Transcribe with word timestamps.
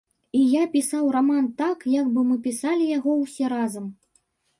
І 0.37 0.39
я 0.51 0.61
пісаў 0.75 1.09
раман 1.15 1.45
так, 1.61 1.83
як 1.95 2.07
бы 2.15 2.23
мы 2.29 2.37
пісалі 2.47 2.87
яго 2.97 3.11
ўсе 3.19 3.51
разам. 3.55 3.85